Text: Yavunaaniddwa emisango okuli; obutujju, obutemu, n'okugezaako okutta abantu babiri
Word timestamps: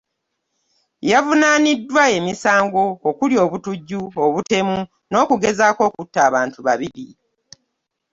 Yavunaaniddwa 1.11 2.03
emisango 2.17 2.81
okuli; 3.09 3.35
obutujju, 3.45 4.01
obutemu, 4.25 4.77
n'okugezaako 5.09 5.81
okutta 5.89 6.19
abantu 6.27 6.59
babiri 6.67 7.07